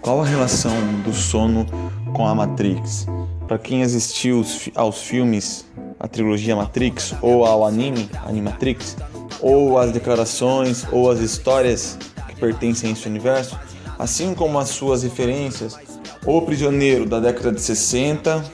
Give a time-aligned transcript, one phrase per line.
[0.00, 0.72] Qual a relação
[1.02, 1.66] do sono
[2.12, 3.06] com a Matrix?
[3.48, 4.44] Para quem assistiu
[4.74, 5.66] aos filmes,
[5.98, 8.96] a trilogia Matrix, ou ao anime, Animatrix,
[9.40, 11.98] ou as declarações, ou as histórias
[12.28, 13.58] que pertencem a esse universo,
[13.98, 15.76] assim como as suas referências,
[16.24, 18.44] O Prisioneiro da década de 60,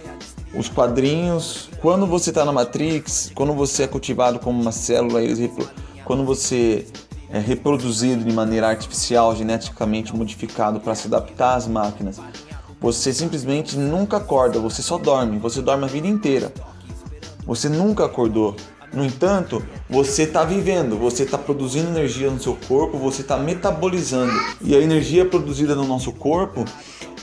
[0.54, 1.70] os quadrinhos.
[1.80, 5.20] Quando você está na Matrix, quando você é cultivado como uma célula,
[6.04, 6.86] quando você
[7.30, 12.20] é reproduzido de maneira artificial, geneticamente modificado para se adaptar às máquinas,
[12.80, 16.52] você simplesmente nunca acorda, você só dorme, você dorme a vida inteira.
[17.46, 18.54] Você nunca acordou.
[18.92, 24.32] No entanto, você está vivendo, você está produzindo energia no seu corpo, você está metabolizando.
[24.60, 26.64] E a energia produzida no nosso corpo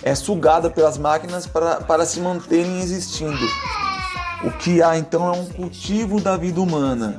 [0.02, 3.38] é sugada pelas máquinas para, para se manterem existindo.
[4.44, 7.18] O que há então é um cultivo da vida humana,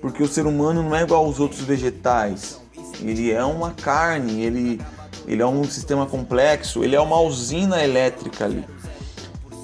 [0.00, 2.60] porque o ser humano não é igual aos outros vegetais.
[3.00, 4.80] Ele é uma carne, ele,
[5.26, 8.64] ele é um sistema complexo, ele é uma usina elétrica ali.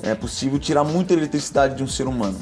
[0.02, 2.38] É possível tirar muita eletricidade de um ser humano.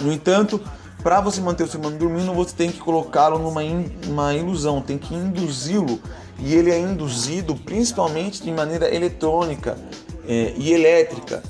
[0.00, 0.60] No entanto,
[1.02, 4.80] para você manter o ser humano dormindo, você tem que colocá-lo numa in, uma ilusão,
[4.80, 6.00] tem que induzi-lo.
[6.38, 9.78] E ele é induzido principalmente de maneira eletrônica
[10.28, 11.42] é, e elétrica.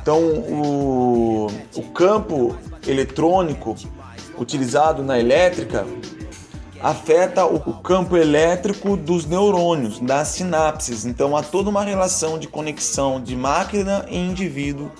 [0.00, 3.74] Então, o, o campo eletrônico
[4.38, 5.86] utilizado na elétrica
[6.80, 11.04] afeta o, o campo elétrico dos neurônios, das sinapses.
[11.04, 14.90] Então, há toda uma relação de conexão de máquina e indivíduo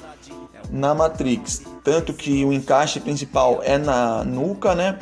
[0.71, 1.63] na Matrix.
[1.89, 4.99] Tanto que o encaixe principal é na nuca, né?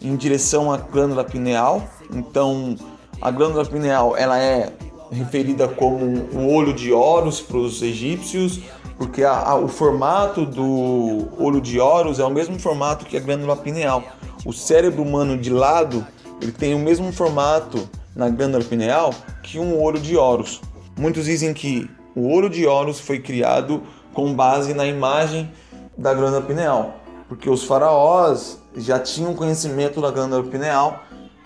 [0.00, 1.82] Em direção à glândula pineal.
[2.14, 2.76] Então,
[3.20, 4.72] a glândula pineal ela é
[5.10, 8.60] referida como o olho de Horus para os egípcios,
[8.96, 13.20] porque a, a, o formato do olho de Horus é o mesmo formato que a
[13.20, 14.04] glândula pineal.
[14.46, 16.06] O cérebro humano de lado
[16.40, 20.60] ele tem o mesmo formato na glândula pineal que um olho de Horus.
[20.96, 23.82] Muitos dizem que o olho de Horus foi criado
[24.14, 25.50] com base na imagem
[26.00, 26.94] da glândula pineal,
[27.28, 31.04] porque os faraós já tinham conhecimento da glândula pineal,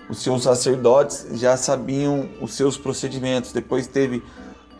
[0.08, 3.52] os seus sacerdotes já sabiam os seus procedimentos.
[3.52, 4.22] Depois teve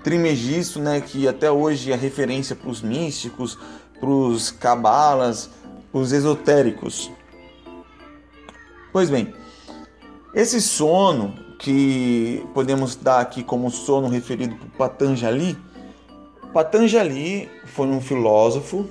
[0.05, 3.59] Trimegisto, né, que até hoje é referência para os místicos,
[3.99, 5.51] para os cabalas,
[5.93, 7.11] os esotéricos.
[8.93, 9.35] Pois bem,
[10.35, 15.59] esse sono que podemos dar aqui como sono referido para Patanjali,
[16.53, 18.89] Patanjali foi um filósofo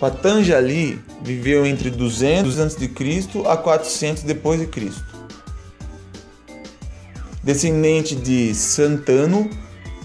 [0.00, 2.90] Patanjali viveu entre 200 a.C.
[3.46, 5.04] a 400 depois de Cristo.
[7.42, 9.50] Descendente de Santano,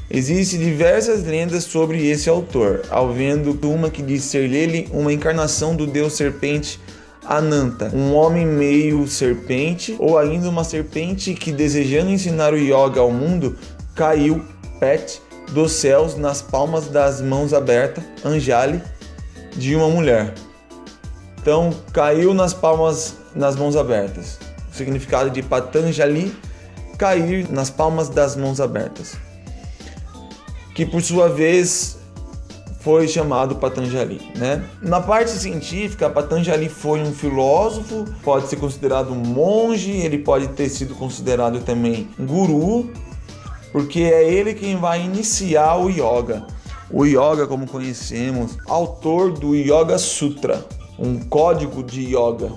[0.10, 5.86] existem diversas lendas sobre esse autor, havendo uma que diz ser ele uma encarnação do
[5.86, 6.80] deus serpente
[7.26, 13.12] Ananta, um homem meio serpente ou ainda uma serpente que desejando ensinar o yoga ao
[13.12, 13.58] mundo,
[13.96, 14.44] caiu,
[14.80, 15.22] pet,
[15.52, 18.82] dos céus nas palmas das mãos abertas, Anjali,
[19.56, 20.34] de uma mulher.
[21.42, 24.40] Então, caiu nas palmas, nas mãos abertas.
[24.72, 26.34] O significado de Patanjali,
[26.98, 29.16] cair nas palmas das mãos abertas.
[30.74, 31.98] Que por sua vez
[32.80, 34.64] foi chamado Patanjali, né?
[34.82, 40.68] Na parte científica, Patanjali foi um filósofo, pode ser considerado um monge, ele pode ter
[40.70, 42.92] sido considerado também guru,
[43.72, 46.46] porque é ele quem vai iniciar o yoga
[46.94, 50.64] o yoga como conhecemos, autor do Yoga Sutra,
[50.98, 52.52] um código de yoga.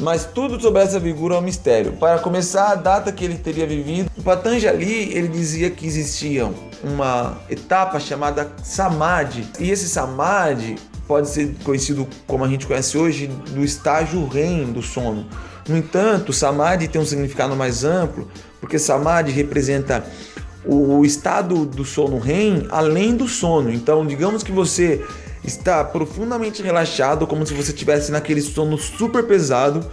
[0.00, 1.92] Mas tudo sobre essa figura é um mistério.
[1.92, 6.50] Para começar, a data que ele teria vivido, Patanjali ele dizia que existia
[6.82, 9.46] uma etapa chamada Samadhi.
[9.58, 10.76] E esse Samadhi
[11.06, 15.26] pode ser conhecido como a gente conhece hoje do estágio REM do sono.
[15.68, 18.28] No entanto, Samadhi tem um significado mais amplo,
[18.60, 20.06] porque Samadhi representa
[20.70, 23.72] o estado do sono REM além do sono.
[23.72, 25.02] Então, digamos que você
[25.42, 29.88] está profundamente relaxado, como se você estivesse naquele sono super pesado,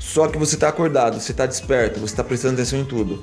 [0.00, 3.22] só que você está acordado, você está desperto, você está prestando atenção em tudo.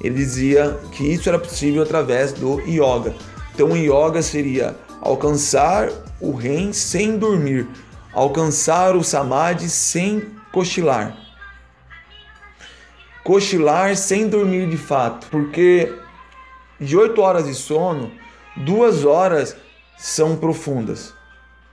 [0.00, 3.14] Ele dizia que isso era possível através do yoga.
[3.54, 5.90] Então, o yoga seria alcançar
[6.20, 7.68] o REM sem dormir,
[8.12, 11.19] alcançar o samadhi sem cochilar.
[13.30, 15.94] Cochilar sem dormir de fato, porque
[16.80, 18.10] de 8 horas de sono,
[18.56, 19.56] duas horas
[19.96, 21.14] são profundas.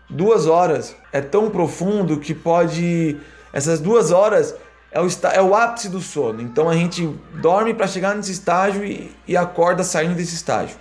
[0.07, 3.17] Duas horas é tão profundo que pode.
[3.51, 4.53] Essas duas horas
[4.91, 6.43] é o, é o ápice do sono.
[6.43, 7.07] Então a gente
[7.41, 10.77] dorme para chegar nesse estágio e, e acorda saindo desse estágio.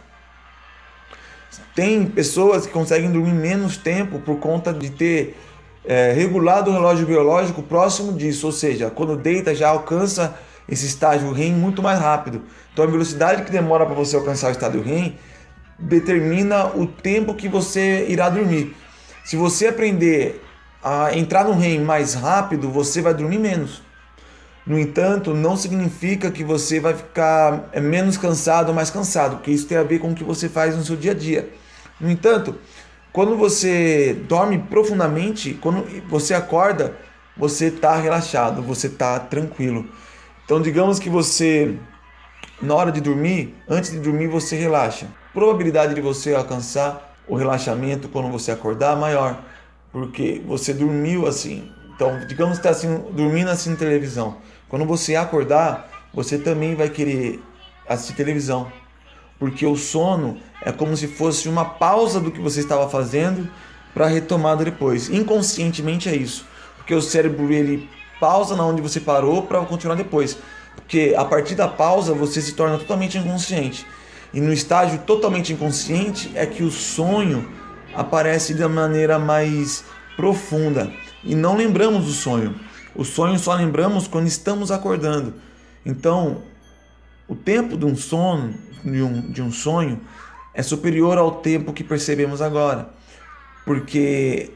[1.74, 5.38] Tem pessoas que conseguem dormir menos tempo por conta de ter
[5.86, 11.32] é, regulado o relógio biológico próximo disso, ou seja, quando deita já alcança esse estágio
[11.32, 12.42] REM muito mais rápido.
[12.72, 15.18] Então a velocidade que demora para você alcançar o estado REM
[15.78, 18.74] determina o tempo que você irá dormir.
[19.24, 20.42] Se você aprender
[20.82, 23.82] a entrar no REM mais rápido, você vai dormir menos.
[24.66, 29.52] No entanto, não significa que você vai ficar é, menos cansado ou mais cansado, porque
[29.52, 31.48] isso tem a ver com o que você faz no seu dia a dia.
[32.00, 32.56] No entanto,
[33.12, 36.96] quando você dorme profundamente, quando você acorda,
[37.36, 39.88] você está relaxado, você está tranquilo.
[40.46, 41.76] Então, digamos que você,
[42.62, 45.06] na hora de dormir, antes de dormir, você relaxa.
[45.30, 49.42] A probabilidade de você alcançar o relaxamento quando você acordar é maior,
[49.90, 51.68] porque você dormiu assim.
[51.96, 54.36] Então, digamos que está assim, dormindo assim na televisão.
[54.68, 57.42] Quando você acordar, você também vai querer
[57.88, 58.70] assistir televisão,
[59.40, 63.50] porque o sono é como se fosse uma pausa do que você estava fazendo
[63.92, 65.10] para retomada depois.
[65.10, 66.46] Inconscientemente é isso,
[66.76, 67.88] porque o cérebro ele
[68.20, 70.38] pausa na onde você parou para continuar depois,
[70.74, 73.86] porque a partir da pausa você se torna totalmente inconsciente.
[74.32, 77.48] E no estágio totalmente inconsciente é que o sonho
[77.94, 79.84] aparece de maneira mais
[80.16, 80.92] profunda
[81.24, 82.54] e não lembramos do sonho.
[82.94, 85.34] O sonho só lembramos quando estamos acordando.
[85.84, 86.42] Então,
[87.28, 88.54] o tempo de um sono,
[88.84, 90.00] de um, de um sonho,
[90.54, 92.88] é superior ao tempo que percebemos agora.
[93.64, 94.52] Porque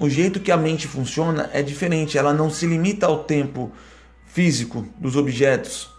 [0.00, 3.72] o jeito que a mente funciona é diferente, ela não se limita ao tempo
[4.26, 5.90] físico dos objetos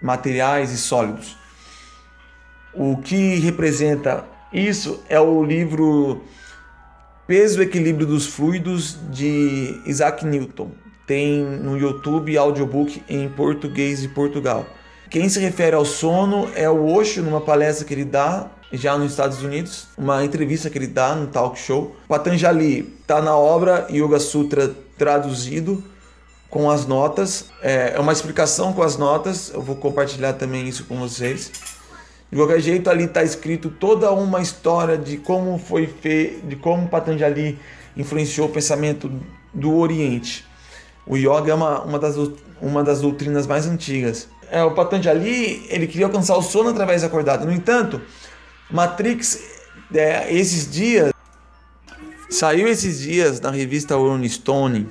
[0.00, 1.36] materiais e sólidos.
[2.74, 6.22] O que representa isso é o livro
[7.26, 10.70] Peso e Equilíbrio dos Fluidos de Isaac Newton.
[11.06, 14.66] Tem no YouTube audiobook em português de Portugal.
[15.10, 19.12] Quem se refere ao sono é o Osho numa palestra que ele dá já nos
[19.12, 21.94] Estados Unidos, uma entrevista que ele dá no talk show.
[22.08, 25.84] Patanjali está na obra Yoga Sutra traduzido
[26.48, 27.46] com as notas.
[27.62, 29.50] É, é uma explicação com as notas.
[29.52, 31.50] Eu vou compartilhar também isso com vocês.
[32.30, 36.88] De qualquer jeito, ali está escrito toda uma história de como foi feito, de como
[36.88, 37.58] Patanjali
[37.94, 39.12] influenciou o pensamento
[39.52, 40.46] do Oriente.
[41.06, 42.16] O yoga é uma, uma, das,
[42.60, 44.28] uma das doutrinas mais antigas.
[44.50, 47.44] É, o Patanjali ele queria alcançar o sono através da acordada.
[47.44, 48.00] No entanto,
[48.72, 49.38] Matrix,
[49.94, 51.12] é, esses dias,
[52.30, 54.88] saiu esses dias na revista Rolling Stone.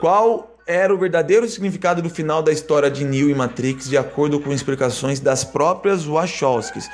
[0.00, 4.38] Qual era o verdadeiro significado do final da história de Neo e Matrix, de acordo
[4.38, 6.90] com explicações das próprias Wachowskis.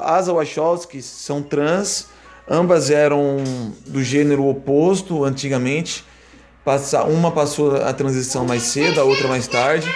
[0.00, 2.06] As Wachowskis são trans,
[2.48, 3.44] ambas eram
[3.86, 6.02] do gênero oposto antigamente.
[7.10, 9.86] Uma passou a transição mais cedo, a outra mais tarde.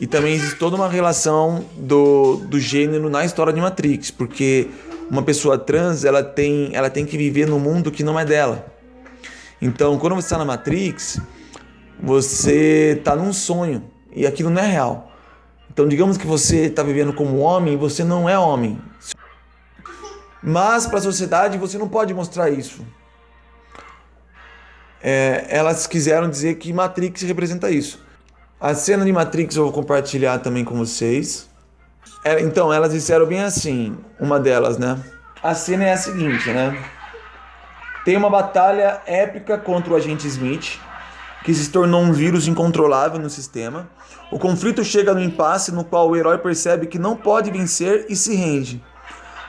[0.00, 4.70] E também existe toda uma relação do, do gênero na história de Matrix, porque
[5.10, 8.64] uma pessoa trans ela tem, ela tem que viver no mundo que não é dela.
[9.60, 11.20] Então, quando você está na Matrix,
[12.02, 15.12] você está num sonho e aquilo não é real.
[15.70, 18.80] Então, digamos que você está vivendo como homem e você não é homem.
[20.42, 22.80] Mas para a sociedade você não pode mostrar isso.
[25.02, 28.02] É, elas quiseram dizer que Matrix representa isso.
[28.60, 31.48] A cena de Matrix eu vou compartilhar também com vocês.
[32.22, 34.98] É, então, elas disseram bem assim, uma delas, né?
[35.42, 36.78] A cena é a seguinte, né?
[38.04, 40.78] Tem uma batalha épica contra o agente Smith
[41.42, 43.88] que se tornou um vírus incontrolável no sistema.
[44.30, 48.14] O conflito chega no impasse no qual o herói percebe que não pode vencer e
[48.14, 48.84] se rende.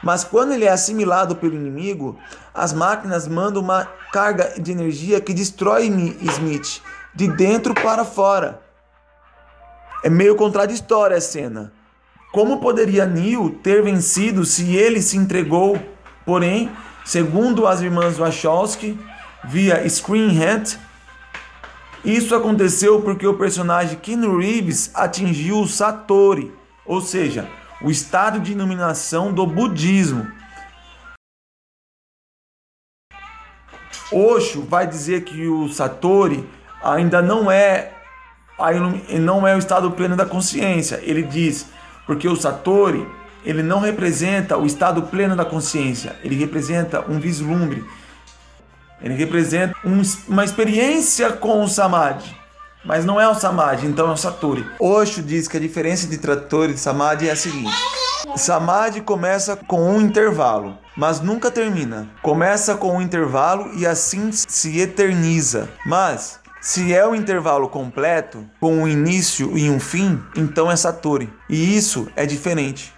[0.01, 2.18] Mas quando ele é assimilado pelo inimigo,
[2.53, 5.88] as máquinas mandam uma carga de energia que destrói
[6.22, 6.82] Smith
[7.13, 8.71] de dentro para fora.
[10.03, 11.72] É meio contraditória a cena.
[12.31, 15.77] Como poderia Neo ter vencido se ele se entregou?
[16.25, 16.72] Porém,
[17.05, 18.98] segundo as irmãs Wachowski,
[19.43, 20.79] via Screenhead,
[22.03, 26.51] isso aconteceu porque o personagem Keanu Reeves atingiu o Satori,
[26.84, 27.48] ou seja,
[27.81, 30.25] o estado de iluminação do budismo.
[34.12, 36.48] Osho vai dizer que o Satori
[36.84, 38.00] ainda não é
[39.20, 41.00] não é o estado pleno da consciência.
[41.03, 41.68] Ele diz
[42.06, 43.06] porque o Satori
[43.44, 47.84] ele não representa o estado pleno da consciência, ele representa um vislumbre
[49.01, 52.39] Ele representa um, uma experiência com o Samadhi.
[52.86, 54.65] Mas não é o Samadhi, então é o Satori.
[54.80, 57.72] Osho diz que a diferença entre Satori e Samadhi é a seguinte.
[58.36, 62.10] Samadhi começa com um intervalo, mas nunca termina.
[62.22, 65.70] Começa com um intervalo e assim se eterniza.
[65.86, 71.34] Mas se é o intervalo completo, com um início e um fim, então é Satori.
[71.50, 72.94] E isso é diferente.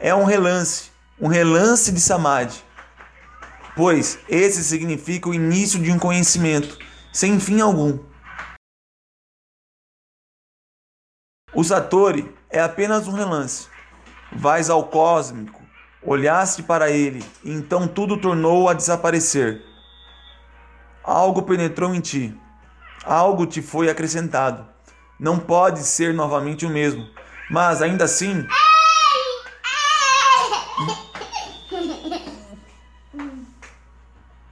[0.00, 0.90] É um relance,
[1.20, 2.60] um relance de Samadhi.
[3.76, 6.76] Pois esse significa o início de um conhecimento,
[7.12, 7.96] sem fim algum.
[11.54, 13.68] O Satori é apenas um relance.
[14.32, 15.62] Vais ao cósmico,
[16.02, 19.62] olhaste para ele, e então tudo tornou a desaparecer.
[21.04, 22.36] Algo penetrou em ti,
[23.04, 24.66] algo te foi acrescentado.
[25.18, 27.08] Não pode ser novamente o mesmo,
[27.50, 28.46] mas ainda assim.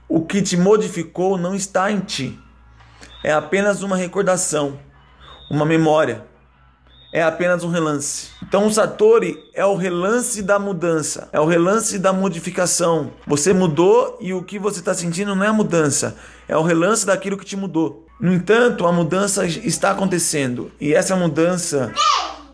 [0.07, 2.39] O que te modificou não está em ti.
[3.23, 4.79] É apenas uma recordação,
[5.49, 6.25] uma memória
[7.13, 8.29] é apenas um relance.
[8.41, 13.11] Então o Satori é o relance da mudança, é o relance da modificação.
[13.27, 16.17] Você mudou e o que você está sentindo não é a mudança,
[16.47, 18.07] é o relance daquilo que te mudou.
[18.19, 21.93] No entanto, a mudança está acontecendo e essa mudança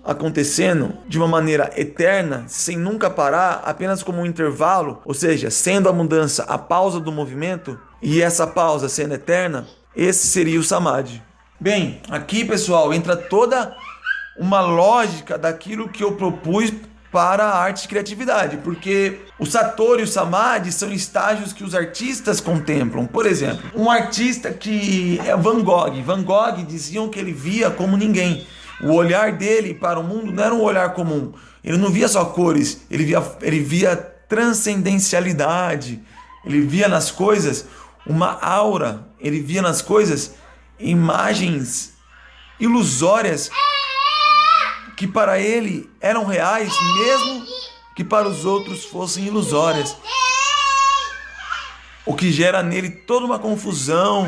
[0.04, 5.88] acontecendo de uma maneira eterna, sem nunca parar, apenas como um intervalo, ou seja, sendo
[5.88, 11.22] a mudança a pausa do movimento e essa pausa sendo eterna, esse seria o samadhi.
[11.62, 13.76] Bem, aqui pessoal entra toda
[14.40, 16.72] uma lógica daquilo que eu propus
[17.12, 21.76] para a arte e criatividade, porque o Satori e o Samadhi são estágios que os
[21.76, 23.06] artistas contemplam.
[23.06, 26.02] Por exemplo, um artista que é Van Gogh.
[26.04, 28.46] Van Gogh diziam que ele via como ninguém.
[28.82, 31.34] O olhar dele para o mundo não era um olhar comum.
[31.64, 36.02] Ele não via só cores, ele via, ele via transcendencialidade.
[36.46, 37.66] Ele via nas coisas
[38.06, 40.36] uma aura, ele via nas coisas
[40.80, 41.94] imagens
[42.60, 43.50] ilusórias
[45.00, 47.46] que para ele eram reais, mesmo
[47.96, 49.96] que para os outros fossem ilusórias.
[52.06, 54.28] O que gera nele toda uma confusão.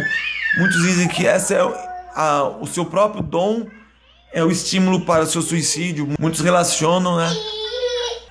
[0.58, 1.60] Muitos dizem que essa é
[2.16, 3.68] a, o seu próprio dom
[4.32, 6.08] é o estímulo para o seu suicídio.
[6.18, 7.30] Muitos relacionam, né?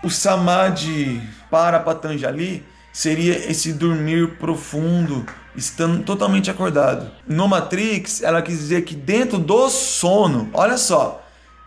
[0.02, 1.20] O samadhi
[1.50, 7.10] para Patanjali seria esse dormir profundo, estando totalmente acordado.
[7.28, 11.20] No Matrix, ela quis dizer que dentro do sono, olha só,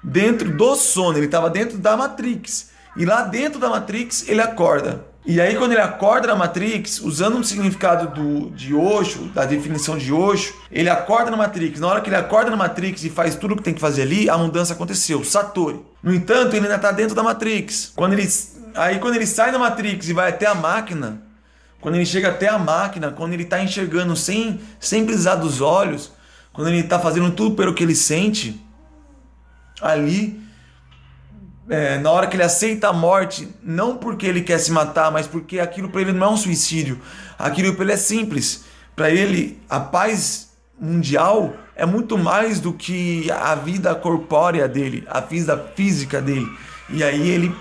[0.03, 2.72] dentro do sono, ele estava dentro da Matrix.
[2.95, 5.05] E lá dentro da Matrix ele acorda.
[5.25, 9.98] E aí quando ele acorda na Matrix, usando um significado do, de Osho, da definição
[9.98, 11.79] de Osho, ele acorda na Matrix.
[11.79, 14.01] Na hora que ele acorda na Matrix e faz tudo o que tem que fazer
[14.01, 15.79] ali, a mudança aconteceu, Satori.
[16.03, 17.93] No entanto, ele ainda está dentro da Matrix.
[17.95, 18.29] Quando ele,
[18.75, 21.22] aí quando ele sai da Matrix e vai até a máquina,
[21.79, 26.12] quando ele chega até a máquina, quando ele está enxergando sem, sem precisar dos olhos,
[26.51, 28.62] quando ele está fazendo tudo pelo que ele sente,
[29.82, 30.42] ali,
[31.70, 35.27] é, na hora que ele aceita a morte, não porque ele quer se matar, mas
[35.27, 37.00] porque aquilo para ele não é um suicídio,
[37.38, 38.65] aquilo para ele é simples.
[38.96, 40.50] Para ele, a paz
[40.80, 46.48] mundial é muito mais do que a vida corpórea dele, a vida física dele.
[46.89, 47.56] E aí ele,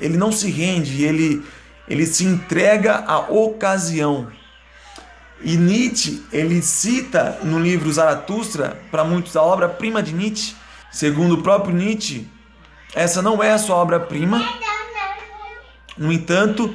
[0.00, 1.42] ele não se rende, ele,
[1.88, 4.28] ele se entrega à ocasião.
[5.42, 10.54] E Nietzsche, ele cita no livro Zaratustra, para muitos a obra-prima de Nietzsche,
[10.94, 12.24] Segundo o próprio Nietzsche,
[12.94, 14.40] essa não é a sua obra-prima.
[15.98, 16.72] No entanto,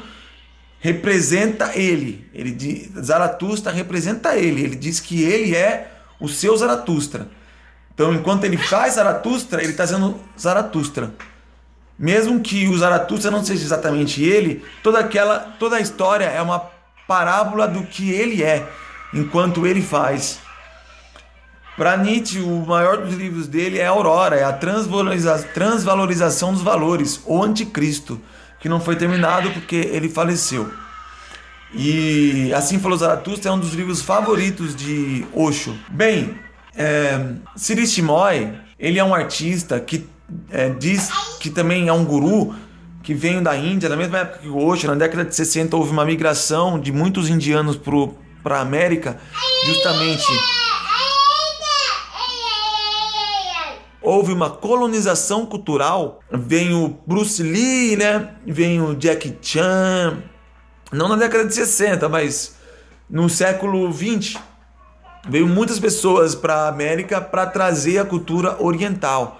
[0.77, 2.29] representa ele.
[2.33, 4.61] Ele Zaratustra representa ele.
[4.61, 7.29] Ele diz que ele é o seu Zaratustra.
[7.93, 11.13] Então, enquanto ele faz Zaratustra, ele está sendo Zaratustra.
[11.97, 16.59] Mesmo que o Zaratustra não seja exatamente ele, toda aquela, toda a história é uma
[17.07, 18.67] parábola do que ele é,
[19.13, 20.41] enquanto ele faz.
[21.79, 27.21] Para Nietzsche, o maior dos livros dele é Aurora, é a transvaloriza transvalorização dos valores,
[27.25, 28.19] ou Anticristo,
[28.59, 30.69] que não foi terminado porque ele faleceu.
[31.73, 35.73] E Assim Falou Zaratustra é um dos livros favoritos de Osho.
[35.89, 36.37] Bem,
[36.75, 37.35] é,
[38.77, 40.05] ele é um artista que
[40.51, 41.09] é, diz
[41.39, 42.55] que também é um guru
[43.01, 46.03] que veio da Índia, na mesma época que Osho, na década de 60 houve uma
[46.03, 47.79] migração de muitos indianos
[48.43, 49.17] para a América,
[49.65, 50.27] justamente
[54.09, 56.19] houve uma colonização cultural.
[56.31, 58.33] Vem o Bruce Lee, né?
[58.45, 60.23] Vem o Jack Chan.
[60.91, 62.55] Não na década de 60, mas
[63.07, 64.39] no século 20.
[65.29, 69.39] Veio muitas pessoas para a América para trazer a cultura oriental.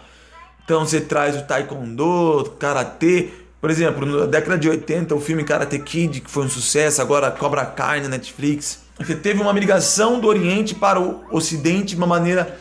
[0.64, 3.30] Então você traz o taekwondo, karatê.
[3.60, 7.32] Por exemplo, na década de 80, o filme Karate Kid, que foi um sucesso, agora
[7.32, 8.84] Cobra Kai na Netflix.
[9.00, 12.60] Você teve uma migração do Oriente para o Ocidente de uma maneira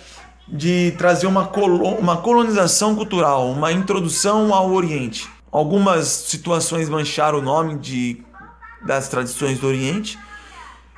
[0.50, 5.28] de trazer uma, colo uma colonização cultural, uma introdução ao Oriente.
[5.50, 8.22] Algumas situações mancharam o nome de,
[8.84, 10.18] das tradições do Oriente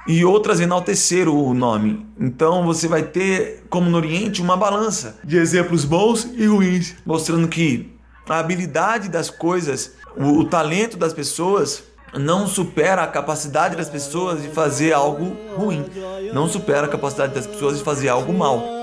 [0.06, 2.06] e outras enalteceram o nome.
[2.18, 7.48] Então você vai ter, como no Oriente, uma balança de exemplos bons e ruins, mostrando
[7.48, 7.92] que
[8.28, 14.42] a habilidade das coisas, o, o talento das pessoas não supera a capacidade das pessoas
[14.42, 15.84] de fazer algo ruim,
[16.32, 18.79] não supera a capacidade das pessoas de fazer algo mal.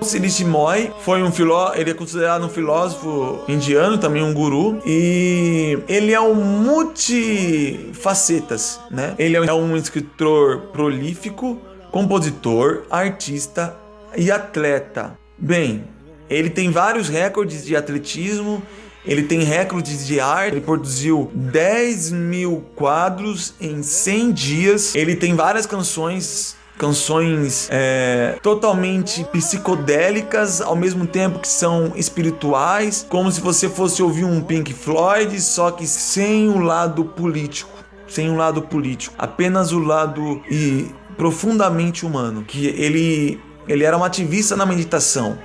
[0.00, 5.76] Siri Moy foi um filó, ele é considerado um filósofo indiano, também um guru, e
[5.88, 9.16] ele é um multifacetas, né?
[9.18, 11.58] Ele é um escritor prolífico,
[11.90, 13.76] compositor, artista
[14.16, 15.18] e atleta.
[15.36, 15.82] Bem,
[16.28, 18.62] ele tem vários recordes de atletismo,
[19.04, 25.34] ele tem recordes de arte, ele produziu 10 mil quadros em 100 dias, ele tem
[25.34, 33.68] várias canções canções é, totalmente psicodélicas, ao mesmo tempo que são espirituais, como se você
[33.68, 37.70] fosse ouvir um Pink Floyd, só que sem o lado político,
[38.08, 40.86] sem o lado político, apenas o lado e
[41.18, 43.38] profundamente humano, que ele
[43.68, 45.38] ele era um ativista na meditação.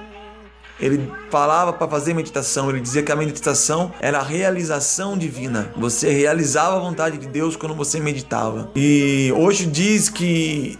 [0.79, 5.71] Ele falava para fazer meditação, ele dizia que a meditação era a realização divina.
[5.77, 8.69] Você realizava a vontade de Deus quando você meditava.
[8.75, 10.77] E hoje diz que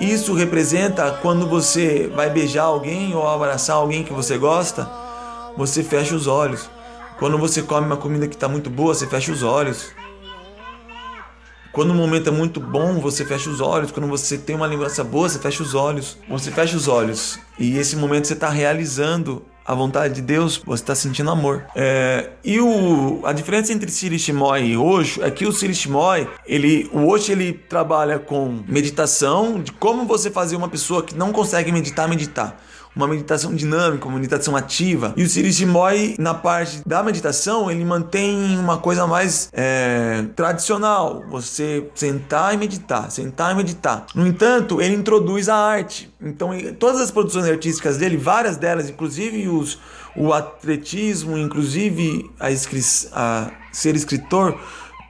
[0.00, 4.90] isso representa quando você vai beijar alguém ou abraçar alguém que você gosta,
[5.56, 6.68] você fecha os olhos.
[7.18, 9.92] Quando você come uma comida que está muito boa, você fecha os olhos.
[11.74, 13.90] Quando o momento é muito bom, você fecha os olhos.
[13.90, 16.16] Quando você tem uma lembrança boa, você fecha os olhos.
[16.28, 17.36] Você fecha os olhos.
[17.58, 21.66] E esse momento você está realizando a vontade de Deus, você está sentindo amor.
[21.74, 27.08] É, e o, a diferença entre Sirishimoy e Osho é que o Sirishimoy, ele, o
[27.08, 32.06] Osho ele trabalha com meditação, de como você fazer uma pessoa que não consegue meditar,
[32.08, 32.62] meditar
[32.94, 35.12] uma meditação dinâmica, uma meditação ativa.
[35.16, 41.24] E o Sirishimoy, na parte da meditação, ele mantém uma coisa mais é, tradicional.
[41.30, 44.06] Você sentar e meditar, sentar e meditar.
[44.14, 46.12] No entanto, ele introduz a arte.
[46.20, 49.78] Então, todas as produções artísticas dele, várias delas, inclusive os,
[50.16, 52.48] o atletismo, inclusive a,
[53.12, 54.58] a ser escritor,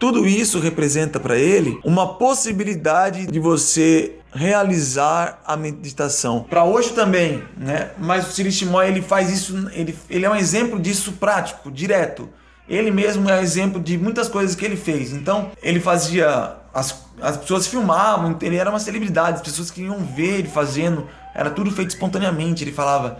[0.01, 6.42] tudo isso representa para ele uma possibilidade de você realizar a meditação.
[6.42, 7.90] Para hoje também, né?
[7.99, 12.29] Mas o Sirishimoy ele faz isso, ele, ele é um exemplo disso prático, direto.
[12.68, 15.12] Ele mesmo é exemplo de muitas coisas que ele fez.
[15.12, 20.40] Então, ele fazia as, as pessoas filmavam, ele era uma celebridade, as pessoas queriam ver
[20.40, 22.64] ele fazendo, era tudo feito espontaneamente.
[22.64, 23.18] Ele falava: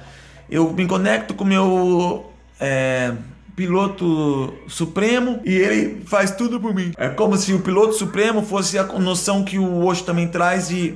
[0.51, 3.13] "Eu me conecto com meu é,
[3.57, 6.93] piloto supremo e ele faz tudo por mim.
[6.97, 10.95] É como se o piloto supremo fosse a noção que o Osho também traz de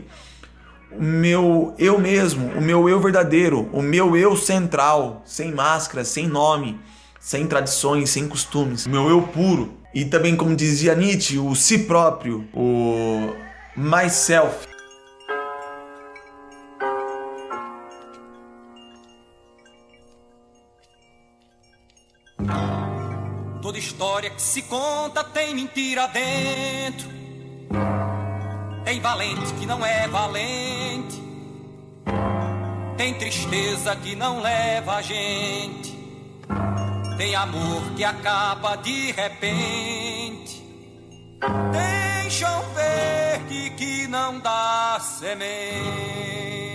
[0.90, 6.26] o meu eu mesmo, o meu eu verdadeiro, o meu eu central, sem máscara, sem
[6.26, 6.80] nome,
[7.20, 9.74] sem tradições, sem costumes, o meu eu puro.
[9.94, 13.34] E também, como dizia Nietzsche, o si próprio, o
[13.76, 14.66] myself.
[24.18, 27.08] História que se conta tem mentira dentro.
[28.84, 31.22] Tem valente que não é valente.
[32.96, 35.96] Tem tristeza que não leva a gente.
[37.16, 40.64] Tem amor que acaba de repente.
[41.72, 46.67] Tem chão verde que não dá semente.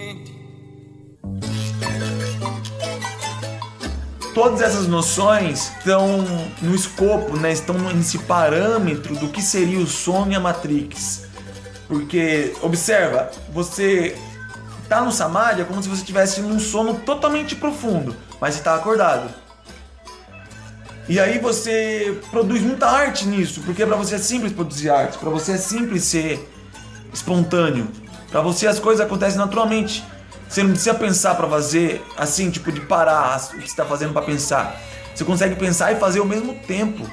[4.34, 6.26] Todas essas noções estão
[6.62, 7.52] no escopo, né?
[7.52, 11.26] estão nesse parâmetro do que seria o sono e a Matrix.
[11.88, 14.18] Porque, observa, você
[14.90, 19.30] tá no Samadhi é como se você estivesse num sono totalmente profundo, mas está acordado.
[21.08, 25.30] E aí você produz muita arte nisso, porque para você é simples produzir arte, para
[25.30, 26.50] você é simples ser
[27.14, 27.90] espontâneo,
[28.32, 30.04] para você as coisas acontecem naturalmente.
[30.54, 34.22] Você não precisa pensar para fazer assim, tipo de parar o que está fazendo para
[34.22, 34.80] pensar.
[35.12, 37.10] Você consegue pensar e fazer ao mesmo tempo.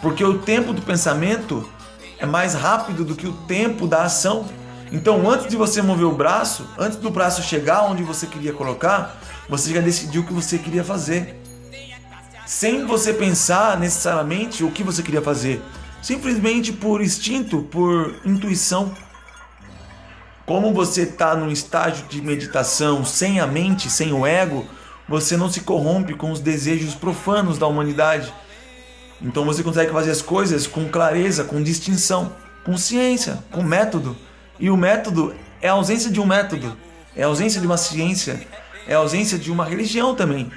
[0.00, 1.68] Porque o tempo do pensamento
[2.16, 4.46] é mais rápido do que o tempo da ação.
[4.92, 9.20] Então, antes de você mover o braço, antes do braço chegar onde você queria colocar,
[9.48, 11.42] você já decidiu o que você queria fazer.
[12.46, 15.60] Sem você pensar necessariamente o que você queria fazer.
[16.00, 18.94] Simplesmente por instinto, por intuição.
[20.50, 24.66] Como você está num estágio de meditação sem a mente, sem o ego,
[25.08, 28.34] você não se corrompe com os desejos profanos da humanidade.
[29.22, 32.34] Então você consegue fazer as coisas com clareza, com distinção,
[32.64, 34.16] com ciência, com método.
[34.58, 36.76] E o método é a ausência de um método,
[37.14, 38.44] é a ausência de uma ciência,
[38.88, 40.50] é a ausência de uma religião também.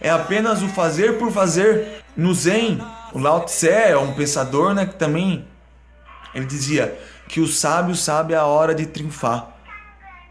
[0.00, 2.04] É apenas o fazer por fazer.
[2.16, 2.80] No Zen,
[3.12, 5.44] o Lao Tse é um pensador né, que também
[6.32, 6.96] ele dizia
[7.30, 9.50] que o sábio sabe a hora de triunfar.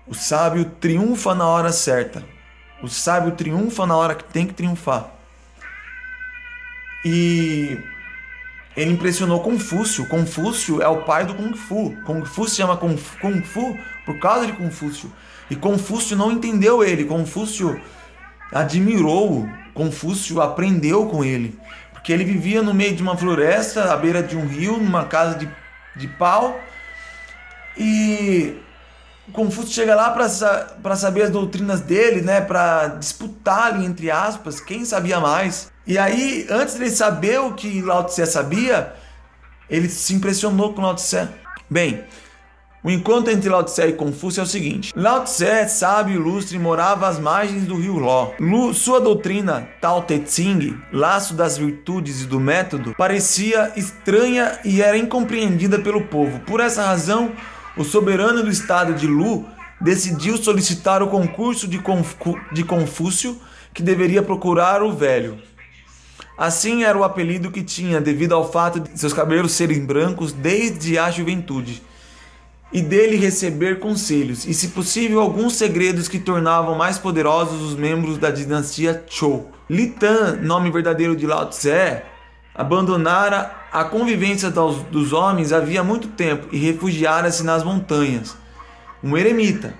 [0.05, 2.25] O sábio triunfa na hora certa.
[2.83, 5.09] O sábio triunfa na hora que tem que triunfar.
[7.05, 7.79] E
[8.75, 10.09] ele impressionou Confúcio.
[10.09, 11.95] Confúcio é o pai do Kung Fu.
[12.05, 15.09] Kung Fu se chama Kung Fu por causa de Confúcio.
[15.49, 17.05] E Confúcio não entendeu ele.
[17.05, 17.79] Confúcio
[18.51, 19.47] admirou.
[19.73, 21.57] Confúcio aprendeu com ele.
[21.93, 25.37] Porque ele vivia no meio de uma floresta, à beira de um rio, numa casa
[25.37, 25.49] de,
[25.95, 26.59] de pau.
[27.79, 28.59] E
[29.31, 35.19] Confúcio chega lá para saber as doutrinas dele, né, para disputar entre aspas, quem sabia
[35.19, 35.71] mais.
[35.87, 38.93] E aí, antes de ele saber o que Lao Tse sabia,
[39.69, 41.27] ele se impressionou com Lao Tse.
[41.69, 42.03] Bem,
[42.83, 47.07] o encontro entre Lao Tse e Confúcio é o seguinte: Lao Tse, sábio ilustre, morava
[47.07, 48.31] às margens do rio Ló.
[48.39, 54.81] Lu, sua doutrina, Tao Te Ching, laço das virtudes e do método, parecia estranha e
[54.81, 56.39] era incompreendida pelo povo.
[56.41, 57.31] Por essa razão,
[57.77, 59.45] o soberano do estado de Lu
[59.79, 61.81] decidiu solicitar o concurso de,
[62.51, 63.39] de Confúcio,
[63.73, 65.37] que deveria procurar o velho.
[66.37, 70.97] Assim era o apelido que tinha, devido ao fato de seus cabelos serem brancos desde
[70.97, 71.81] a juventude,
[72.71, 78.17] e dele receber conselhos, e se possível alguns segredos que tornavam mais poderosos os membros
[78.17, 79.51] da dinastia Chou.
[79.69, 82.01] Litan, nome verdadeiro de Lao Tse,
[82.53, 88.35] abandonara a convivência dos, homens havia muito tempo e refugiara-se nas montanhas.
[89.03, 89.73] Um eremita,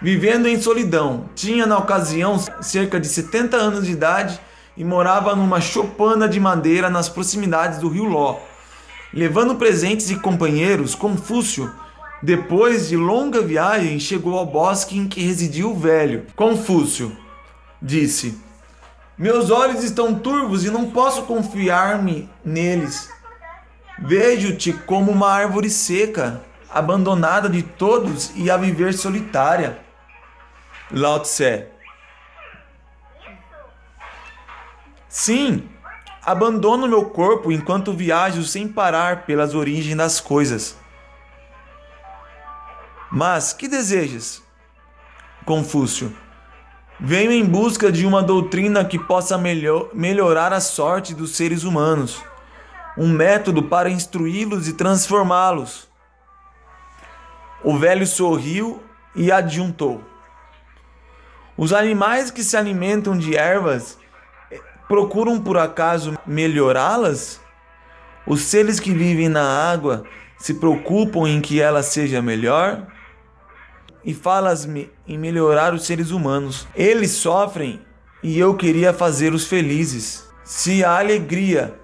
[0.00, 4.38] vivendo em solidão, tinha na ocasião cerca de 70 anos de idade
[4.76, 8.38] e morava numa chopana de madeira nas proximidades do rio Ló.
[9.12, 11.72] Levando presentes e companheiros, Confúcio,
[12.22, 16.26] depois de longa viagem, chegou ao bosque em que residia o velho.
[16.36, 17.16] Confúcio
[17.80, 18.38] disse:
[19.18, 23.10] meus olhos estão turvos e não posso confiar-me neles.
[23.98, 29.80] Vejo-te como uma árvore seca, abandonada de todos e a viver solitária.
[30.90, 31.66] Lao Tse.
[35.08, 35.68] Sim,
[36.24, 40.76] abandono meu corpo enquanto viajo sem parar pelas origens das coisas.
[43.10, 44.42] Mas que desejas?
[45.44, 46.14] Confúcio.
[47.00, 52.20] Venho em busca de uma doutrina que possa melhor, melhorar a sorte dos seres humanos,
[52.96, 55.88] um método para instruí-los e transformá-los.
[57.62, 58.82] O velho sorriu
[59.14, 60.02] e adjuntou:
[61.56, 63.96] Os animais que se alimentam de ervas
[64.50, 67.40] eh, procuram por acaso melhorá-las?
[68.26, 70.02] Os seres que vivem na água
[70.36, 72.88] se preocupam em que ela seja melhor?
[74.04, 76.66] E falas-me em melhorar os seres humanos.
[76.74, 77.80] Eles sofrem
[78.22, 80.26] e eu queria fazê-los felizes.
[80.44, 81.78] Se a alegria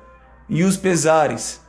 [0.49, 1.61] e os pesares,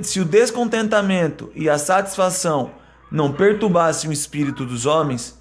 [0.00, 2.72] se o descontentamento e a satisfação
[3.10, 5.38] não perturbassem o espírito dos homens,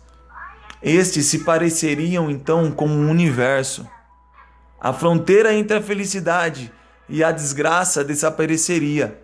[0.81, 3.87] estes se pareceriam então com um universo.
[4.79, 6.71] A fronteira entre a felicidade
[7.07, 9.19] e a desgraça desapareceria.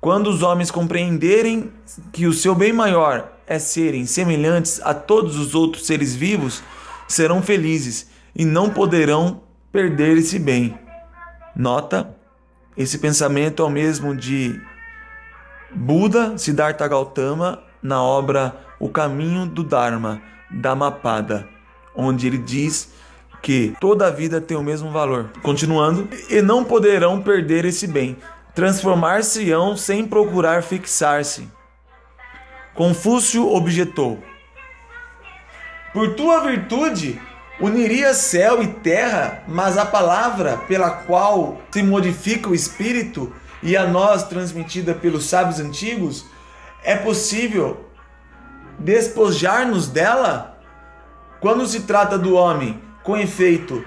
[0.00, 1.72] Quando os homens compreenderem
[2.12, 6.62] que o seu bem maior é serem semelhantes a todos os outros seres vivos,
[7.06, 10.78] serão felizes e não poderão perder esse bem.
[11.54, 12.16] Nota:
[12.74, 14.58] esse pensamento é o mesmo de
[15.70, 21.46] Buda Siddhartha Gautama na obra O Caminho do Dharma, Dhammapada,
[21.94, 22.90] onde ele diz
[23.42, 25.30] que toda a vida tem o mesmo valor.
[25.42, 28.16] Continuando, e não poderão perder esse bem,
[28.54, 31.46] transformar-se-ão sem procurar fixar-se.
[32.74, 34.18] Confúcio objetou:
[35.92, 37.20] Por tua virtude
[37.60, 43.32] uniria céu e terra, mas a palavra pela qual se modifica o espírito
[43.62, 46.24] e a nós transmitida pelos sábios antigos,
[46.82, 47.84] é possível
[48.78, 50.58] despojar-nos dela?
[51.40, 53.84] Quando se trata do homem, com efeito,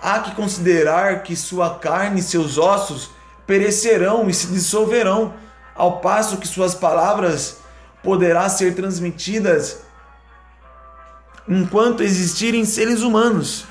[0.00, 3.10] há que considerar que sua carne e seus ossos
[3.46, 5.34] perecerão e se dissolverão,
[5.74, 7.60] ao passo que suas palavras
[8.02, 9.82] poderá ser transmitidas
[11.48, 13.64] enquanto existirem seres humanos.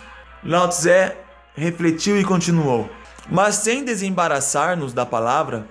[0.44, 1.14] Lao Tse
[1.56, 2.90] refletiu e continuou:
[3.30, 5.68] Mas sem desembaraçar-nos da palavra,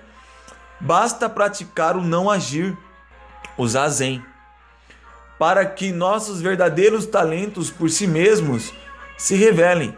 [0.79, 2.77] basta praticar o não agir,
[3.57, 4.23] o zazen,
[5.37, 8.73] para que nossos verdadeiros talentos por si mesmos
[9.17, 9.95] se revelem.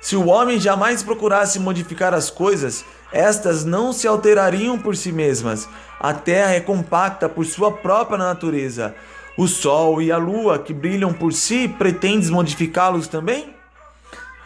[0.00, 5.68] Se o homem jamais procurasse modificar as coisas, estas não se alterariam por si mesmas.
[5.98, 8.94] A terra é compacta por sua própria natureza.
[9.36, 13.54] O sol e a lua, que brilham por si, pretendes modificá-los também?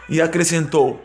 [0.09, 1.03] E acrescentou: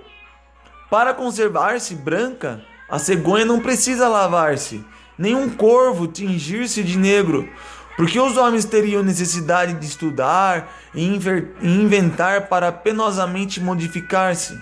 [0.90, 4.84] Para conservar-se branca, a cegonha não precisa lavar-se,
[5.16, 7.48] nem um corvo tingir-se de negro.
[8.00, 11.04] Porque os homens teriam necessidade de estudar e
[11.60, 14.58] inventar para penosamente modificar-se?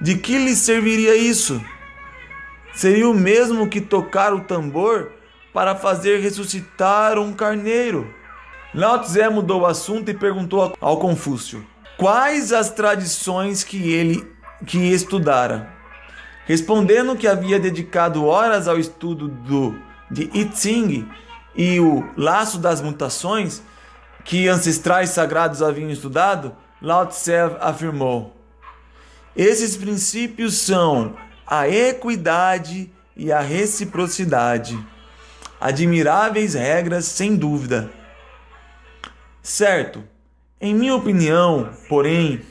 [0.00, 1.62] De que lhes serviria isso?
[2.72, 5.12] Seria o mesmo que tocar o tambor
[5.52, 8.08] para fazer ressuscitar um carneiro.
[8.72, 11.62] Lao Tse mudou o assunto e perguntou ao Confúcio:
[11.98, 14.26] quais as tradições que ele
[14.66, 15.74] que estudara?
[16.46, 21.08] Respondendo que havia dedicado horas ao estudo do de I Ching
[21.56, 23.62] e o laço das mutações
[24.24, 28.36] que ancestrais sagrados haviam estudado, Lao Tse afirmou:
[29.34, 34.78] esses princípios são a equidade e a reciprocidade.
[35.58, 37.90] Admiráveis regras, sem dúvida.
[39.42, 40.04] Certo,
[40.60, 42.42] em minha opinião, porém,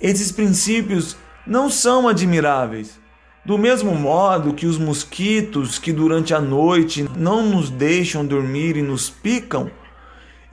[0.00, 3.00] esses princípios não são admiráveis.
[3.48, 8.82] Do mesmo modo que os mosquitos que durante a noite não nos deixam dormir e
[8.82, 9.70] nos picam,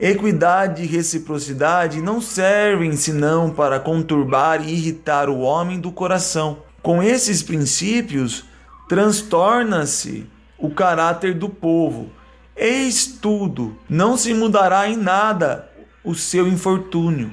[0.00, 6.62] Equidade e reciprocidade não servem senão para conturbar e irritar o homem do coração.
[6.82, 8.46] Com esses princípios,
[8.88, 10.26] transtorna-se
[10.58, 12.10] o caráter do povo.
[12.56, 15.70] Eis tudo, não se mudará em nada
[16.02, 17.30] o seu infortúnio.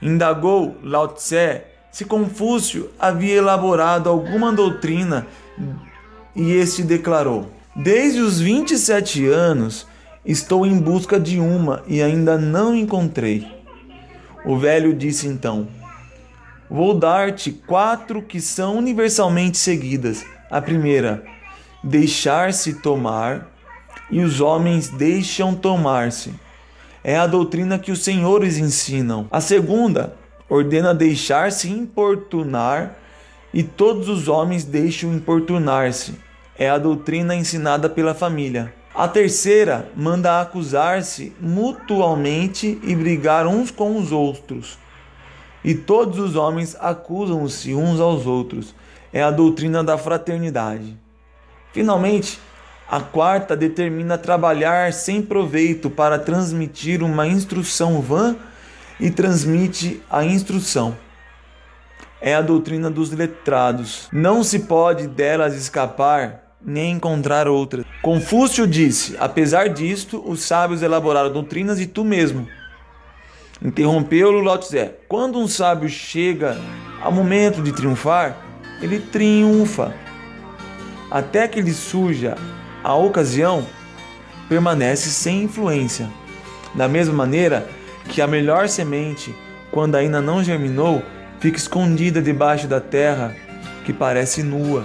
[0.00, 5.26] Indagou Lao Tse se Confúcio havia elaborado alguma doutrina
[6.34, 9.86] e este declarou: Desde os 27 anos
[10.24, 13.44] Estou em busca de uma e ainda não encontrei.
[14.44, 15.66] O velho disse então:
[16.70, 20.24] Vou dar-te quatro que são universalmente seguidas.
[20.48, 21.24] A primeira,
[21.82, 23.50] deixar-se tomar,
[24.12, 26.32] e os homens deixam tomar-se.
[27.02, 29.26] É a doutrina que os senhores ensinam.
[29.28, 30.14] A segunda,
[30.52, 32.94] ordena deixar-se importunar,
[33.54, 36.14] e todos os homens deixam importunar-se.
[36.58, 38.74] É a doutrina ensinada pela família.
[38.94, 44.78] A terceira manda acusar-se mutualmente e brigar uns com os outros.
[45.64, 48.74] E todos os homens acusam-se uns aos outros.
[49.10, 50.98] É a doutrina da fraternidade.
[51.72, 52.38] Finalmente,
[52.90, 58.36] a quarta determina trabalhar sem proveito para transmitir uma instrução vã
[59.02, 60.96] e transmite a instrução.
[62.20, 64.08] É a doutrina dos letrados.
[64.12, 67.84] Não se pode delas escapar nem encontrar outra.
[68.00, 72.46] Confúcio disse: Apesar disto, os sábios elaboraram doutrinas e tu mesmo.
[73.60, 74.92] Interrompeu-lo Lao Tse.
[75.08, 76.56] Quando um sábio chega
[77.02, 78.36] ao momento de triunfar,
[78.80, 79.92] ele triunfa.
[81.10, 82.36] Até que lhe surja
[82.84, 83.66] a ocasião,
[84.48, 86.08] permanece sem influência.
[86.72, 87.68] Da mesma maneira
[88.12, 89.34] que a melhor semente,
[89.70, 91.02] quando ainda não germinou,
[91.40, 93.34] fica escondida debaixo da terra
[93.86, 94.84] que parece nua.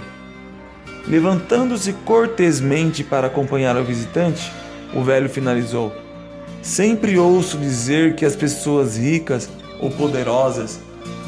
[1.06, 4.50] Levantando-se cortesmente para acompanhar o visitante,
[4.94, 5.94] o velho finalizou:
[6.62, 9.50] Sempre ouço dizer que as pessoas ricas
[9.82, 10.80] ou poderosas,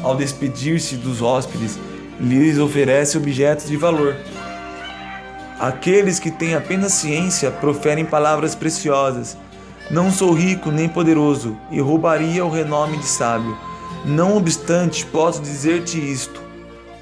[0.02, 1.78] ao despedir-se dos hóspedes,
[2.18, 4.16] lhes oferecem objetos de valor.
[5.58, 9.36] Aqueles que têm apenas ciência proferem palavras preciosas.
[9.90, 13.56] Não sou rico nem poderoso e roubaria o renome de sábio.
[14.04, 16.40] Não obstante, posso dizer-te isto: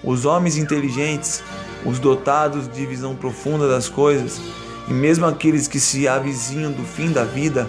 [0.03, 1.43] os homens inteligentes
[1.85, 4.41] os dotados de visão profunda das coisas,
[4.89, 7.69] e mesmo aqueles que se avizinham do fim da vida,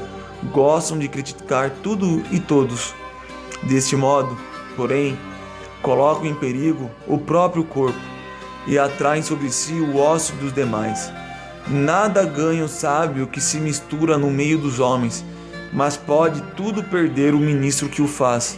[0.51, 2.93] gostam de criticar tudo e todos.
[3.63, 4.38] Deste modo,
[4.75, 5.17] porém,
[5.82, 7.99] colocam em perigo o próprio corpo
[8.65, 11.12] e atraem sobre si o ócio dos demais.
[11.71, 15.23] Nada ganha o sábio que se mistura no meio dos homens,
[15.71, 18.58] mas pode tudo perder o ministro que o faz.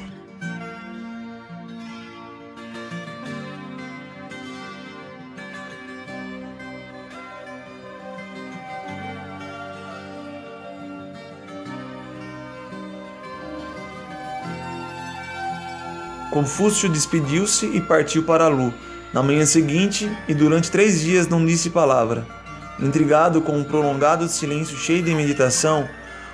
[16.32, 18.74] Confúcio despediu-se e partiu para Lu.
[19.14, 22.41] Na manhã seguinte, e durante três dias não disse palavra.
[22.82, 25.88] Intrigado com um prolongado silêncio cheio de meditação,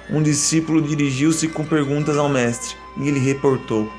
[0.09, 3.91] um discípulo dirigiu-se com perguntas ao mestre e ele reportou: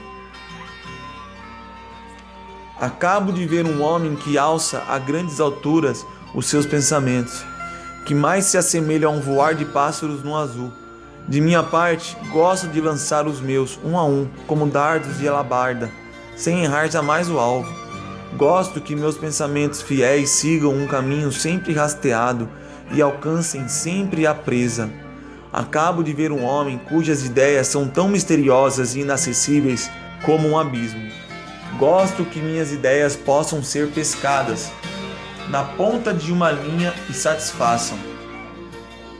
[2.80, 7.44] Acabo de ver um homem que alça a grandes alturas os seus pensamentos,
[8.06, 10.72] que mais se assemelha a um voar de pássaros no azul.
[11.28, 15.90] De minha parte, gosto de lançar os meus um a um, como dardos de alabarda,
[16.34, 17.87] sem errar jamais o alvo.
[18.38, 22.48] Gosto que meus pensamentos fiéis sigam um caminho sempre rasteado
[22.92, 24.88] e alcancem sempre a presa.
[25.52, 29.90] Acabo de ver um homem cujas ideias são tão misteriosas e inacessíveis
[30.24, 31.02] como um abismo.
[31.80, 34.70] Gosto que minhas ideias possam ser pescadas
[35.48, 37.98] na ponta de uma linha e satisfaçam.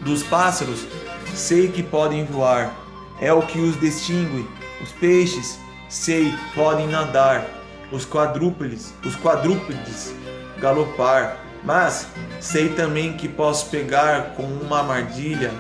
[0.00, 0.86] Dos pássaros,
[1.34, 2.72] sei que podem voar,
[3.20, 4.48] é o que os distingue.
[4.80, 7.57] Os peixes, sei, podem nadar.
[7.90, 10.14] Os quadrúpedes, os quadrúpedes,
[10.58, 11.38] galopar.
[11.64, 12.06] Mas
[12.40, 15.50] sei também que posso pegar com uma armadilha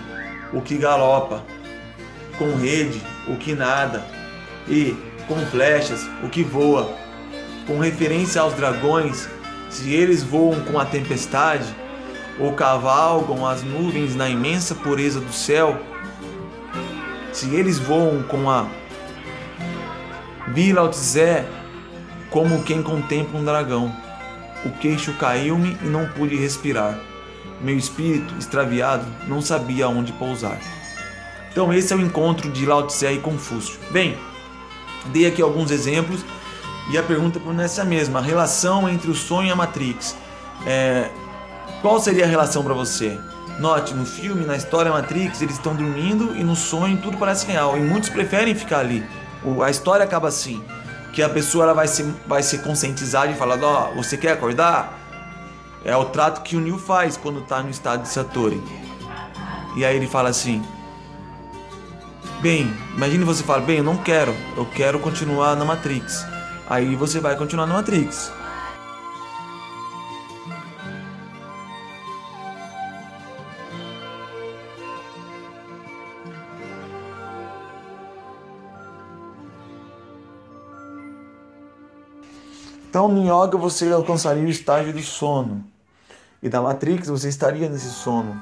[0.52, 1.42] o que galopa,
[2.38, 4.04] com rede o que nada,
[4.68, 6.92] e com flechas o que voa.
[7.66, 9.28] Com referência aos dragões,
[9.68, 11.66] se eles voam com a tempestade,
[12.38, 15.78] ou cavalgam as nuvens na imensa pureza do céu,
[17.32, 18.66] se eles voam com a
[20.48, 21.44] Vila Altzé,
[22.30, 23.94] como quem contempla um dragão.
[24.64, 26.98] O queixo caiu-me e não pude respirar.
[27.60, 30.58] Meu espírito, extraviado, não sabia onde pousar.
[31.50, 33.78] Então esse é o encontro de Lao Tse e Confúcio.
[33.90, 34.16] Bem,
[35.06, 36.24] dei aqui alguns exemplos
[36.90, 38.20] e a pergunta permanece a mesma.
[38.20, 40.16] A relação entre o sonho e a Matrix.
[40.66, 41.10] É,
[41.82, 43.18] qual seria a relação para você?
[43.58, 47.76] Note, no filme, na história Matrix, eles estão dormindo e no sonho tudo parece real.
[47.76, 49.04] E muitos preferem ficar ali.
[49.64, 50.62] A história acaba assim.
[51.18, 54.34] Que a pessoa ela vai, ser, vai ser conscientizada e falar, ó, oh, você quer
[54.34, 54.96] acordar?
[55.84, 58.62] É o trato que o Neo faz quando está no estado de Satori.
[59.74, 60.62] E aí ele fala assim:
[62.40, 66.24] Bem, imagine você falar, bem, eu não quero, eu quero continuar na Matrix.
[66.70, 68.30] Aí você vai continuar na Matrix.
[82.98, 85.64] Então, no yoga você alcançaria o estágio do sono.
[86.42, 88.36] E na Matrix você estaria nesse sono.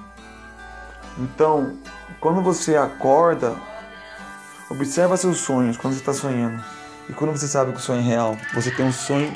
[1.19, 1.77] Então,
[2.21, 3.55] quando você acorda,
[4.71, 6.65] observa seus sonhos quando você está sonhando.
[7.07, 9.31] E quando você sabe que o sonho é real, você tem um sonho.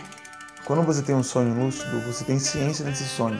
[0.64, 3.38] Quando você tem um sonho lúcido, você tem ciência desse sonho.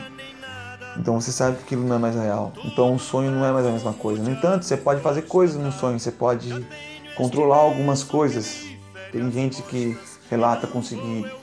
[0.95, 2.53] Então você sabe que aquilo não é mais real.
[2.63, 4.21] Então o sonho não é mais a mesma coisa.
[4.21, 6.63] No entanto, você pode fazer coisas no sonho, você pode
[7.15, 8.67] controlar algumas coisas.
[9.11, 9.97] Tem gente que
[10.29, 11.40] relata conseguir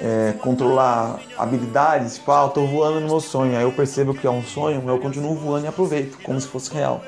[0.00, 4.26] é, controlar habilidades, tipo, ah, eu tô voando no meu sonho, aí eu percebo que
[4.26, 7.02] é um sonho, eu continuo voando e aproveito, como se fosse real.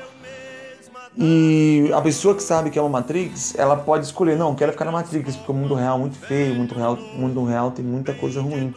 [1.17, 4.85] E a pessoa que sabe que é uma Matrix, ela pode escolher, não, quero ficar
[4.85, 7.83] na Matrix, porque o mundo real é muito feio, muito real, o mundo real tem
[7.83, 8.73] muita coisa ruim.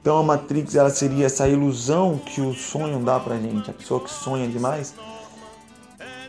[0.00, 3.68] Então a Matrix ela seria essa ilusão que o sonho dá pra gente.
[3.68, 4.94] A pessoa que sonha demais,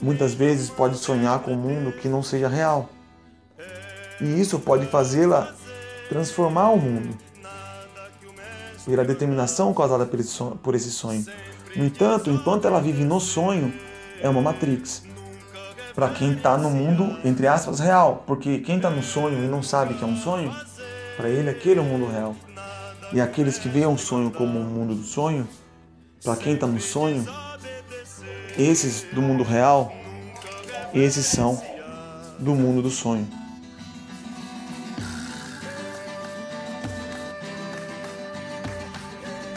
[0.01, 2.89] muitas vezes pode sonhar com um mundo que não seja real.
[4.19, 5.53] E isso pode fazê-la
[6.09, 7.17] transformar o mundo.
[8.85, 11.25] Pela determinação causada por esse sonho.
[11.75, 13.73] No entanto, enquanto ela vive no sonho,
[14.21, 15.03] é uma matrix.
[15.93, 18.23] Para quem está no mundo, entre aspas, real.
[18.25, 20.55] Porque quem está no sonho e não sabe que é um sonho,
[21.17, 22.35] para ele aquele é o mundo real.
[23.11, 25.47] E aqueles que veem o sonho como o mundo do sonho,
[26.23, 27.25] para quem está no sonho,
[28.57, 29.91] esses do mundo real,
[30.93, 31.61] esses são
[32.39, 33.27] do mundo do sonho.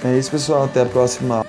[0.05, 0.65] É isso, pessoal.
[0.65, 1.45] Até a próxima.